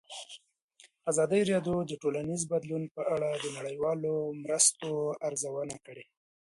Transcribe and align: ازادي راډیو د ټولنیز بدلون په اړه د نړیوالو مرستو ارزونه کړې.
ازادي 1.11 1.41
راډیو 1.51 1.77
د 1.85 1.91
ټولنیز 2.01 2.41
بدلون 2.51 2.83
په 2.95 3.01
اړه 3.15 3.29
د 3.43 3.45
نړیوالو 3.57 4.13
مرستو 4.43 4.89
ارزونه 5.27 5.75
کړې. 5.85 6.05